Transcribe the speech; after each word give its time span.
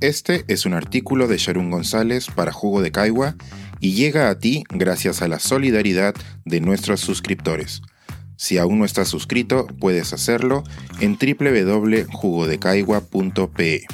Este 0.00 0.44
es 0.48 0.66
un 0.66 0.74
artículo 0.74 1.26
de 1.26 1.38
Sharon 1.38 1.70
González 1.70 2.26
para 2.26 2.52
Jugo 2.52 2.82
de 2.82 2.92
Caigua 2.92 3.34
y 3.80 3.94
llega 3.94 4.28
a 4.28 4.38
ti 4.38 4.64
gracias 4.68 5.22
a 5.22 5.28
la 5.28 5.38
solidaridad 5.38 6.14
de 6.44 6.60
nuestros 6.60 7.00
suscriptores. 7.00 7.80
Si 8.36 8.58
aún 8.58 8.78
no 8.78 8.84
estás 8.84 9.08
suscrito, 9.08 9.66
puedes 9.80 10.12
hacerlo 10.12 10.64
en 11.00 11.16
www.jugodecaigua.pe. 11.16 13.86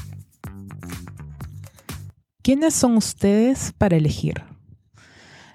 ¿Quiénes 2.43 2.75
son 2.75 2.97
ustedes 2.97 3.73
para 3.79 3.97
elegir? 3.97 4.43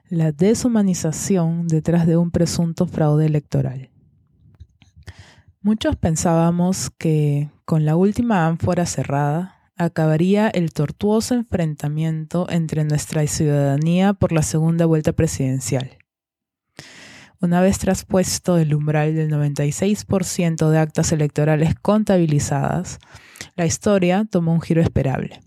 La 0.08 0.32
deshumanización 0.32 1.68
detrás 1.68 2.08
de 2.08 2.16
un 2.16 2.32
presunto 2.32 2.88
fraude 2.88 3.26
electoral. 3.26 3.90
Muchos 5.60 5.98
pensábamos 5.98 6.90
que 6.98 7.50
con 7.66 7.84
la 7.84 7.98
última 7.98 8.48
ánfora 8.48 8.86
cerrada 8.86 9.57
acabaría 9.78 10.50
el 10.50 10.74
tortuoso 10.74 11.36
enfrentamiento 11.36 12.48
entre 12.50 12.84
nuestra 12.84 13.26
ciudadanía 13.28 14.14
por 14.14 14.32
la 14.32 14.42
segunda 14.42 14.86
vuelta 14.86 15.14
presidencial. 15.14 15.98
Una 17.40 17.62
vez 17.62 17.78
traspuesto 17.78 18.58
el 18.58 18.74
umbral 18.74 19.14
del 19.16 19.30
96% 19.30 20.70
de 20.70 20.80
actas 20.80 21.12
electorales 21.12 21.76
contabilizadas, 21.76 22.98
la 23.56 23.68
historia 23.68 24.26
tomó 24.30 24.54
un 24.54 24.62
giro 24.62 24.82
esperable. 24.82 25.40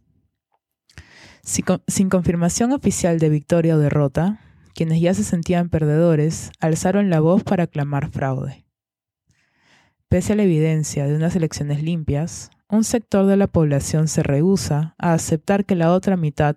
Sin 1.43 2.09
confirmación 2.09 2.73
oficial 2.73 3.19
de 3.19 3.29
victoria 3.29 3.75
o 3.75 3.79
derrota, 3.79 4.39
quienes 4.75 5.01
ya 5.01 5.15
se 5.15 5.25
sentían 5.25 5.69
perdedores 5.69 6.53
alzaron 6.61 7.11
la 7.11 7.19
voz 7.19 7.43
para 7.43 7.67
clamar 7.67 8.11
fraude. 8.11 8.65
Pese 10.09 10.35
a 10.35 10.37
la 10.37 10.45
evidencia 10.45 11.07
de 11.07 11.17
unas 11.17 11.35
elecciones 11.35 11.83
limpias, 11.83 12.51
un 12.71 12.85
sector 12.85 13.27
de 13.27 13.37
la 13.37 13.49
población 13.49 14.09
se 14.09 14.23
rehúsa 14.23 14.95
a 14.99 15.13
aceptar 15.13 15.65
que 15.65 15.75
la 15.75 15.93
otra 15.93 16.17
mitad, 16.17 16.57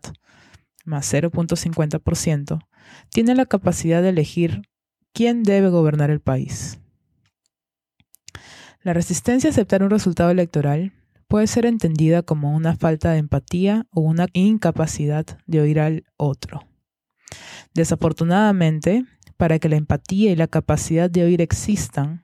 más 0.85 1.11
0.50%, 1.11 2.59
tiene 3.09 3.35
la 3.35 3.45
capacidad 3.45 4.01
de 4.01 4.09
elegir 4.09 4.61
quién 5.13 5.43
debe 5.43 5.69
gobernar 5.69 6.11
el 6.11 6.19
país. 6.19 6.79
La 8.81 8.93
resistencia 8.93 9.49
a 9.49 9.51
aceptar 9.51 9.81
un 9.81 9.89
resultado 9.89 10.29
electoral 10.29 10.93
puede 11.27 11.47
ser 11.47 11.65
entendida 11.65 12.21
como 12.21 12.53
una 12.53 12.75
falta 12.75 13.11
de 13.11 13.17
empatía 13.17 13.87
o 13.89 14.01
una 14.01 14.27
incapacidad 14.33 15.25
de 15.47 15.61
oír 15.61 15.79
al 15.79 16.05
otro. 16.17 16.67
Desafortunadamente, 17.73 19.05
para 19.37 19.57
que 19.57 19.69
la 19.69 19.77
empatía 19.77 20.31
y 20.31 20.35
la 20.35 20.47
capacidad 20.47 21.09
de 21.09 21.23
oír 21.23 21.41
existan, 21.41 22.22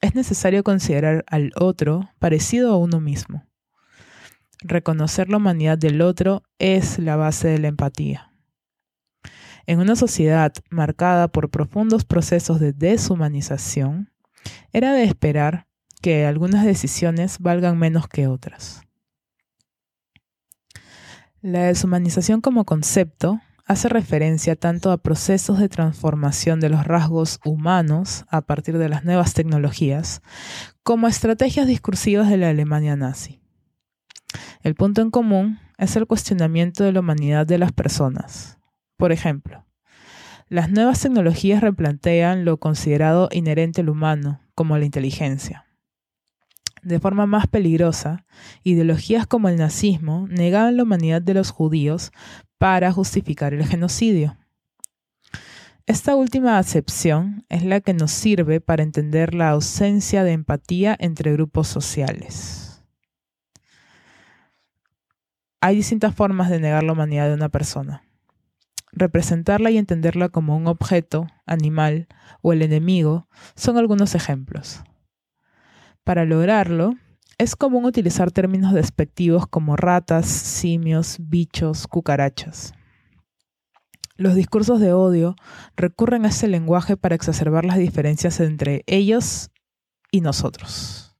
es 0.00 0.14
necesario 0.14 0.62
considerar 0.62 1.24
al 1.28 1.52
otro 1.56 2.10
parecido 2.18 2.72
a 2.72 2.76
uno 2.76 3.00
mismo. 3.00 3.46
Reconocer 4.60 5.28
la 5.28 5.36
humanidad 5.36 5.78
del 5.78 6.00
otro 6.00 6.42
es 6.58 6.98
la 6.98 7.16
base 7.16 7.48
de 7.48 7.58
la 7.58 7.68
empatía. 7.68 8.32
En 9.66 9.80
una 9.80 9.96
sociedad 9.96 10.52
marcada 10.70 11.28
por 11.28 11.50
profundos 11.50 12.04
procesos 12.04 12.58
de 12.58 12.72
deshumanización, 12.72 14.10
era 14.72 14.92
de 14.92 15.04
esperar 15.04 15.66
que 16.00 16.26
algunas 16.26 16.64
decisiones 16.64 17.38
valgan 17.38 17.78
menos 17.78 18.08
que 18.08 18.28
otras. 18.28 18.82
La 21.40 21.64
deshumanización 21.64 22.40
como 22.40 22.64
concepto 22.64 23.40
hace 23.68 23.90
referencia 23.90 24.56
tanto 24.56 24.90
a 24.90 24.96
procesos 24.96 25.58
de 25.58 25.68
transformación 25.68 26.58
de 26.58 26.70
los 26.70 26.84
rasgos 26.86 27.38
humanos 27.44 28.24
a 28.30 28.40
partir 28.40 28.78
de 28.78 28.88
las 28.88 29.04
nuevas 29.04 29.34
tecnologías, 29.34 30.22
como 30.82 31.06
a 31.06 31.10
estrategias 31.10 31.66
discursivas 31.66 32.30
de 32.30 32.38
la 32.38 32.48
Alemania 32.48 32.96
nazi. 32.96 33.40
El 34.62 34.74
punto 34.74 35.02
en 35.02 35.10
común 35.10 35.60
es 35.76 35.94
el 35.96 36.06
cuestionamiento 36.06 36.82
de 36.82 36.92
la 36.92 37.00
humanidad 37.00 37.46
de 37.46 37.58
las 37.58 37.72
personas. 37.72 38.58
Por 38.96 39.12
ejemplo, 39.12 39.66
las 40.48 40.70
nuevas 40.70 41.00
tecnologías 41.02 41.60
replantean 41.60 42.46
lo 42.46 42.56
considerado 42.56 43.28
inherente 43.32 43.82
al 43.82 43.90
humano, 43.90 44.40
como 44.54 44.78
la 44.78 44.86
inteligencia. 44.86 45.67
De 46.82 47.00
forma 47.00 47.26
más 47.26 47.46
peligrosa, 47.46 48.24
ideologías 48.62 49.26
como 49.26 49.48
el 49.48 49.56
nazismo 49.56 50.26
negaban 50.28 50.76
la 50.76 50.84
humanidad 50.84 51.22
de 51.22 51.34
los 51.34 51.50
judíos 51.50 52.12
para 52.58 52.92
justificar 52.92 53.54
el 53.54 53.66
genocidio. 53.66 54.36
Esta 55.86 56.14
última 56.14 56.58
acepción 56.58 57.46
es 57.48 57.64
la 57.64 57.80
que 57.80 57.94
nos 57.94 58.10
sirve 58.10 58.60
para 58.60 58.82
entender 58.82 59.34
la 59.34 59.50
ausencia 59.50 60.22
de 60.22 60.32
empatía 60.32 60.94
entre 61.00 61.32
grupos 61.32 61.66
sociales. 61.66 62.84
Hay 65.60 65.76
distintas 65.76 66.14
formas 66.14 66.50
de 66.50 66.60
negar 66.60 66.84
la 66.84 66.92
humanidad 66.92 67.28
de 67.28 67.34
una 67.34 67.48
persona. 67.48 68.04
Representarla 68.92 69.70
y 69.70 69.78
entenderla 69.78 70.28
como 70.28 70.56
un 70.56 70.66
objeto, 70.66 71.26
animal 71.46 72.06
o 72.42 72.52
el 72.52 72.62
enemigo 72.62 73.26
son 73.54 73.78
algunos 73.78 74.14
ejemplos. 74.14 74.82
Para 76.08 76.24
lograrlo, 76.24 76.94
es 77.36 77.54
común 77.54 77.84
utilizar 77.84 78.30
términos 78.30 78.72
despectivos 78.72 79.46
como 79.46 79.76
ratas, 79.76 80.24
simios, 80.24 81.18
bichos, 81.20 81.86
cucarachas. 81.86 82.72
Los 84.16 84.34
discursos 84.34 84.80
de 84.80 84.94
odio 84.94 85.36
recurren 85.76 86.24
a 86.24 86.28
ese 86.28 86.48
lenguaje 86.48 86.96
para 86.96 87.14
exacerbar 87.14 87.66
las 87.66 87.76
diferencias 87.76 88.40
entre 88.40 88.84
ellos 88.86 89.50
y 90.10 90.22
nosotros. 90.22 91.14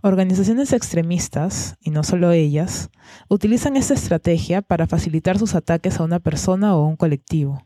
Organizaciones 0.00 0.72
extremistas, 0.72 1.76
y 1.78 1.90
no 1.90 2.04
solo 2.04 2.32
ellas, 2.32 2.88
utilizan 3.28 3.76
esta 3.76 3.92
estrategia 3.92 4.62
para 4.62 4.86
facilitar 4.86 5.38
sus 5.38 5.54
ataques 5.54 6.00
a 6.00 6.04
una 6.04 6.20
persona 6.20 6.74
o 6.74 6.86
a 6.86 6.88
un 6.88 6.96
colectivo. 6.96 7.65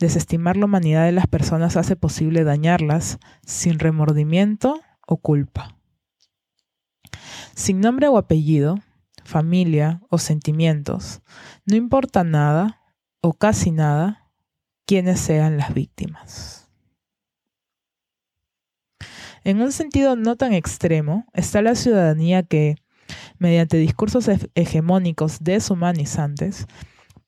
Desestimar 0.00 0.56
la 0.56 0.64
humanidad 0.64 1.04
de 1.04 1.12
las 1.12 1.28
personas 1.28 1.76
hace 1.76 1.94
posible 1.94 2.42
dañarlas 2.42 3.20
sin 3.46 3.78
remordimiento 3.78 4.80
o 5.06 5.18
culpa 5.18 5.76
sin 7.60 7.80
nombre 7.80 8.08
o 8.08 8.16
apellido, 8.16 8.78
familia 9.22 10.00
o 10.08 10.16
sentimientos, 10.16 11.20
no 11.66 11.76
importa 11.76 12.24
nada 12.24 12.80
o 13.20 13.34
casi 13.34 13.70
nada 13.70 14.30
quienes 14.86 15.20
sean 15.20 15.58
las 15.58 15.74
víctimas. 15.74 16.70
En 19.44 19.60
un 19.60 19.72
sentido 19.72 20.16
no 20.16 20.36
tan 20.36 20.54
extremo 20.54 21.26
está 21.34 21.60
la 21.60 21.74
ciudadanía 21.74 22.42
que, 22.42 22.76
mediante 23.38 23.76
discursos 23.76 24.30
hegemónicos 24.54 25.38
deshumanizantes, 25.40 26.66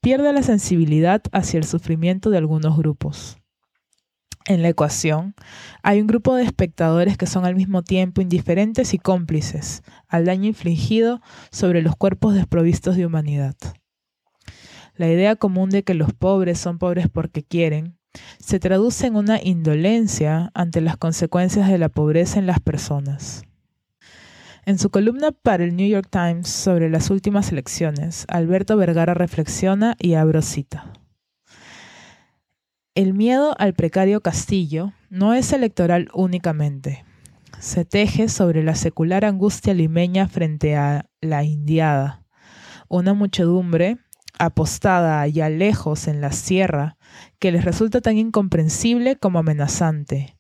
pierde 0.02 0.30
la 0.34 0.42
sensibilidad 0.42 1.22
hacia 1.32 1.56
el 1.56 1.64
sufrimiento 1.64 2.28
de 2.28 2.36
algunos 2.36 2.76
grupos 2.76 3.38
en 4.46 4.62
la 4.62 4.68
ecuación, 4.68 5.34
hay 5.82 6.00
un 6.00 6.06
grupo 6.06 6.34
de 6.34 6.44
espectadores 6.44 7.16
que 7.16 7.26
son 7.26 7.44
al 7.44 7.54
mismo 7.54 7.82
tiempo 7.82 8.20
indiferentes 8.20 8.94
y 8.94 8.98
cómplices 8.98 9.82
al 10.08 10.24
daño 10.24 10.48
infligido 10.48 11.20
sobre 11.50 11.82
los 11.82 11.96
cuerpos 11.96 12.34
desprovistos 12.34 12.96
de 12.96 13.06
humanidad. 13.06 13.54
La 14.94 15.08
idea 15.08 15.36
común 15.36 15.70
de 15.70 15.84
que 15.84 15.94
los 15.94 16.12
pobres 16.12 16.58
son 16.58 16.78
pobres 16.78 17.08
porque 17.08 17.42
quieren 17.42 17.98
se 18.38 18.58
traduce 18.58 19.06
en 19.06 19.16
una 19.16 19.41
indolencia 19.42 20.50
ante 20.54 20.82
las 20.82 20.98
consecuencias 20.98 21.68
de 21.68 21.78
la 21.78 21.88
pobreza 21.88 22.38
en 22.38 22.46
las 22.46 22.60
personas. 22.60 23.44
En 24.64 24.78
su 24.78 24.90
columna 24.90 25.32
para 25.32 25.64
el 25.64 25.74
New 25.74 25.88
York 25.88 26.06
Times 26.08 26.48
sobre 26.48 26.88
las 26.88 27.10
últimas 27.10 27.50
elecciones, 27.50 28.26
Alberto 28.28 28.76
Vergara 28.76 29.12
reflexiona 29.12 29.96
y 29.98 30.14
abro 30.14 30.40
cita. 30.40 30.92
El 32.94 33.12
miedo 33.12 33.56
al 33.58 33.74
precario 33.74 34.20
castillo 34.20 34.92
no 35.10 35.34
es 35.34 35.52
electoral 35.52 36.10
únicamente. 36.14 37.04
Se 37.58 37.84
teje 37.84 38.28
sobre 38.28 38.62
la 38.62 38.76
secular 38.76 39.24
angustia 39.24 39.74
limeña 39.74 40.28
frente 40.28 40.76
a 40.76 41.06
la 41.20 41.42
indiada, 41.42 42.22
una 42.88 43.15
muchedumbre 43.15 43.98
apostada 44.38 45.20
allá 45.20 45.48
lejos 45.48 46.06
en 46.06 46.20
la 46.20 46.30
sierra 46.30 46.97
que 47.41 47.50
les 47.50 47.65
resulta 47.65 48.00
tan 48.00 48.16
incomprensible 48.16 49.16
como 49.16 49.41
amenazante 49.41 50.36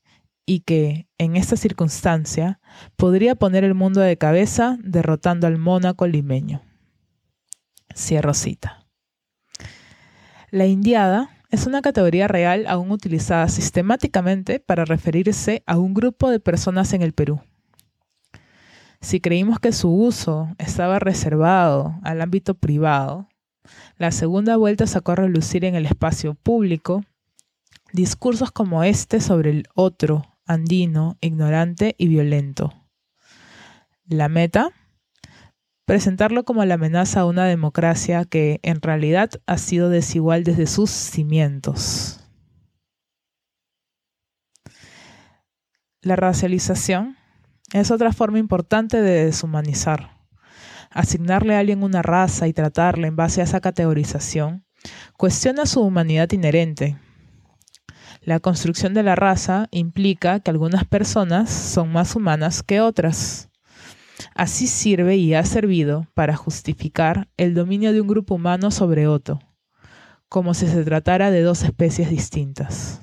y 0.46 0.60
que, 0.60 1.08
en 1.18 1.36
esta 1.36 1.56
circunstancia, 1.56 2.60
podría 2.96 3.34
poner 3.34 3.64
el 3.64 3.74
mundo 3.74 4.00
de 4.00 4.18
cabeza 4.18 4.76
derrotando 4.82 5.46
al 5.46 5.58
mónaco 5.58 6.06
limeño. 6.06 6.62
Cierro 7.94 8.34
cita. 8.34 8.86
La 10.50 10.66
indiada 10.66 11.30
es 11.50 11.66
una 11.66 11.82
categoría 11.82 12.28
real 12.28 12.66
aún 12.66 12.90
utilizada 12.90 13.48
sistemáticamente 13.48 14.58
para 14.58 14.84
referirse 14.84 15.62
a 15.66 15.78
un 15.78 15.94
grupo 15.94 16.30
de 16.30 16.40
personas 16.40 16.92
en 16.92 17.02
el 17.02 17.12
Perú. 17.12 17.40
Si 19.00 19.20
creímos 19.20 19.58
que 19.58 19.72
su 19.72 19.92
uso 19.92 20.54
estaba 20.58 20.98
reservado 20.98 21.98
al 22.02 22.22
ámbito 22.22 22.54
privado, 22.54 23.28
la 23.98 24.12
segunda 24.12 24.56
vuelta 24.56 24.86
sacó 24.86 25.12
a 25.12 25.16
relucir 25.16 25.64
en 25.64 25.74
el 25.74 25.86
espacio 25.86 26.34
público 26.34 27.02
discursos 27.92 28.50
como 28.50 28.82
este 28.84 29.20
sobre 29.20 29.50
el 29.50 29.64
otro, 29.74 30.31
andino, 30.52 31.16
ignorante 31.20 31.94
y 31.98 32.08
violento. 32.08 32.72
La 34.04 34.28
meta, 34.28 34.70
presentarlo 35.84 36.44
como 36.44 36.64
la 36.64 36.74
amenaza 36.74 37.20
a 37.20 37.26
una 37.26 37.46
democracia 37.46 38.24
que 38.24 38.60
en 38.62 38.80
realidad 38.80 39.30
ha 39.46 39.58
sido 39.58 39.88
desigual 39.88 40.44
desde 40.44 40.66
sus 40.66 40.90
cimientos. 40.90 42.18
La 46.00 46.16
racialización 46.16 47.16
es 47.72 47.90
otra 47.90 48.12
forma 48.12 48.38
importante 48.38 49.00
de 49.00 49.26
deshumanizar. 49.26 50.18
Asignarle 50.90 51.54
a 51.54 51.60
alguien 51.60 51.82
una 51.82 52.02
raza 52.02 52.48
y 52.48 52.52
tratarle 52.52 53.06
en 53.06 53.16
base 53.16 53.40
a 53.40 53.44
esa 53.44 53.60
categorización 53.60 54.66
cuestiona 55.16 55.64
su 55.64 55.80
humanidad 55.80 56.30
inherente. 56.32 56.98
La 58.24 58.38
construcción 58.38 58.94
de 58.94 59.02
la 59.02 59.16
raza 59.16 59.66
implica 59.72 60.38
que 60.38 60.52
algunas 60.52 60.84
personas 60.84 61.50
son 61.50 61.90
más 61.90 62.14
humanas 62.14 62.62
que 62.62 62.80
otras. 62.80 63.50
Así 64.36 64.68
sirve 64.68 65.16
y 65.16 65.34
ha 65.34 65.44
servido 65.44 66.06
para 66.14 66.36
justificar 66.36 67.28
el 67.36 67.54
dominio 67.54 67.92
de 67.92 68.00
un 68.00 68.06
grupo 68.06 68.36
humano 68.36 68.70
sobre 68.70 69.08
otro, 69.08 69.40
como 70.28 70.54
si 70.54 70.68
se 70.68 70.84
tratara 70.84 71.32
de 71.32 71.42
dos 71.42 71.64
especies 71.64 72.10
distintas. 72.10 73.02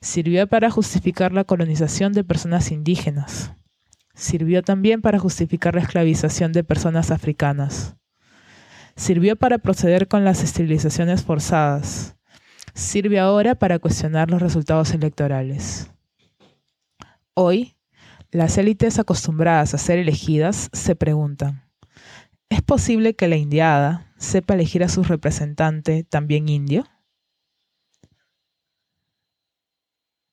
Sirvió 0.00 0.48
para 0.48 0.70
justificar 0.70 1.32
la 1.32 1.44
colonización 1.44 2.12
de 2.12 2.24
personas 2.24 2.72
indígenas. 2.72 3.52
Sirvió 4.12 4.62
también 4.64 5.02
para 5.02 5.20
justificar 5.20 5.76
la 5.76 5.82
esclavización 5.82 6.52
de 6.52 6.64
personas 6.64 7.12
africanas. 7.12 7.94
Sirvió 8.96 9.36
para 9.36 9.58
proceder 9.58 10.08
con 10.08 10.24
las 10.24 10.42
esterilizaciones 10.42 11.22
forzadas. 11.22 12.15
Sirve 12.76 13.18
ahora 13.18 13.54
para 13.54 13.78
cuestionar 13.78 14.30
los 14.30 14.42
resultados 14.42 14.92
electorales. 14.92 15.90
Hoy, 17.32 17.74
las 18.30 18.58
élites 18.58 18.98
acostumbradas 18.98 19.72
a 19.72 19.78
ser 19.78 19.98
elegidas 19.98 20.68
se 20.74 20.94
preguntan, 20.94 21.64
¿es 22.50 22.60
posible 22.60 23.16
que 23.16 23.28
la 23.28 23.36
indiada 23.36 24.12
sepa 24.18 24.52
elegir 24.52 24.84
a 24.84 24.90
su 24.90 25.02
representante 25.04 26.04
también 26.04 26.50
indio? 26.50 26.86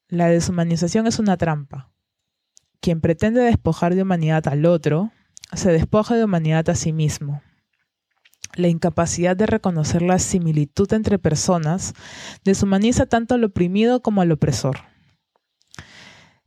La 0.09 0.27
deshumanización 0.27 1.07
es 1.07 1.19
una 1.19 1.37
trampa. 1.37 1.93
Quien 2.81 2.99
pretende 2.99 3.39
despojar 3.39 3.95
de 3.95 4.01
humanidad 4.01 4.49
al 4.49 4.65
otro, 4.65 5.13
se 5.53 5.71
despoja 5.71 6.15
de 6.15 6.25
humanidad 6.25 6.69
a 6.69 6.75
sí 6.75 6.91
mismo. 6.91 7.41
La 8.55 8.67
incapacidad 8.67 9.35
de 9.35 9.47
reconocer 9.47 10.01
la 10.01 10.19
similitud 10.19 10.91
entre 10.93 11.17
personas 11.17 11.93
deshumaniza 12.43 13.05
tanto 13.05 13.35
al 13.35 13.43
oprimido 13.43 14.01
como 14.01 14.21
al 14.21 14.31
opresor. 14.31 14.77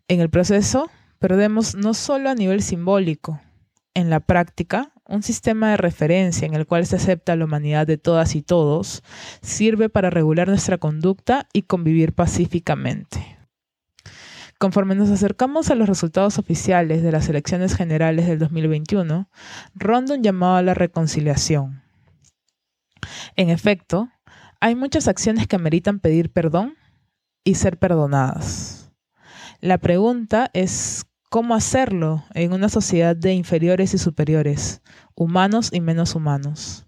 En 0.09 0.21
el 0.21 0.31
proceso, 0.31 0.89
perdemos 1.19 1.75
no 1.75 1.95
solo 1.95 2.31
a 2.31 2.35
nivel 2.35 2.63
simbólico, 2.63 3.41
en 3.97 4.11
la 4.11 4.21
práctica, 4.21 4.93
un 5.09 5.23
sistema 5.23 5.71
de 5.71 5.79
referencia 5.79 6.45
en 6.45 6.53
el 6.53 6.67
cual 6.67 6.85
se 6.85 6.97
acepta 6.97 7.35
la 7.35 7.47
humanidad 7.47 7.87
de 7.87 7.97
todas 7.97 8.35
y 8.35 8.43
todos 8.43 9.03
sirve 9.41 9.89
para 9.89 10.11
regular 10.11 10.49
nuestra 10.49 10.77
conducta 10.77 11.49
y 11.55 11.63
convivir 11.63 12.13
pacíficamente. 12.13 13.39
Conforme 14.59 14.95
nos 14.95 15.09
acercamos 15.09 15.71
a 15.71 15.75
los 15.75 15.89
resultados 15.89 16.39
oficiales 16.39 17.03
de 17.03 17.11
las 17.11 17.29
elecciones 17.31 17.75
generales 17.75 18.27
del 18.27 18.39
2021, 18.39 19.31
ronda 19.75 20.15
un 20.15 20.23
llamado 20.23 20.57
a 20.57 20.63
la 20.63 20.75
reconciliación. 20.75 21.86
En 23.37 23.51
efecto, 23.51 24.09
hay 24.61 24.75
muchas 24.75 25.09
acciones 25.09 25.47
que 25.47 25.57
ameritan 25.57 26.01
pedir 26.01 26.33
perdón 26.33 26.75
y 27.45 27.55
ser 27.55 27.79
perdonadas. 27.79 28.93
La 29.61 29.79
pregunta 29.79 30.51
es 30.53 31.07
cómo 31.31 31.55
hacerlo 31.55 32.25
en 32.35 32.53
una 32.53 32.69
sociedad 32.69 33.17
de 33.17 33.33
inferiores 33.33 33.95
y 33.95 33.99
superiores, 33.99 34.83
humanos 35.15 35.71
y 35.73 35.81
menos 35.81 36.15
humanos. 36.15 36.87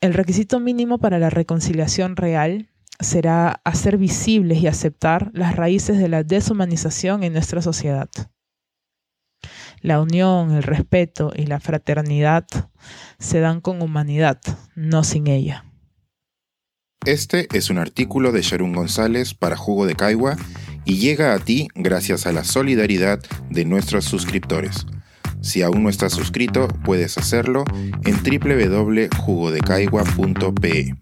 El 0.00 0.14
requisito 0.14 0.60
mínimo 0.60 0.98
para 0.98 1.18
la 1.18 1.30
reconciliación 1.30 2.16
real 2.16 2.70
será 3.00 3.60
hacer 3.64 3.98
visibles 3.98 4.58
y 4.58 4.66
aceptar 4.66 5.30
las 5.34 5.56
raíces 5.56 5.98
de 5.98 6.08
la 6.08 6.22
deshumanización 6.22 7.22
en 7.22 7.32
nuestra 7.32 7.62
sociedad. 7.62 8.08
La 9.80 10.00
unión, 10.00 10.52
el 10.52 10.62
respeto 10.62 11.32
y 11.34 11.46
la 11.46 11.60
fraternidad 11.60 12.46
se 13.18 13.40
dan 13.40 13.60
con 13.60 13.82
humanidad, 13.82 14.40
no 14.74 15.04
sin 15.04 15.26
ella. 15.26 15.64
Este 17.06 17.48
es 17.52 17.70
un 17.70 17.78
artículo 17.78 18.30
de 18.30 18.42
Sharon 18.42 18.74
González 18.74 19.32
para 19.32 19.56
Jugo 19.56 19.86
de 19.86 19.96
Caigua 19.96 20.36
y 20.84 20.98
llega 20.98 21.32
a 21.32 21.38
ti 21.38 21.68
gracias 21.74 22.26
a 22.26 22.32
la 22.32 22.44
solidaridad 22.44 23.20
de 23.48 23.64
nuestros 23.64 24.04
suscriptores. 24.04 24.86
Si 25.40 25.62
aún 25.62 25.82
no 25.82 25.88
estás 25.88 26.12
suscrito, 26.12 26.68
puedes 26.84 27.16
hacerlo 27.16 27.64
en 28.04 28.22
www.jugodecaigua.pe. 28.22 30.94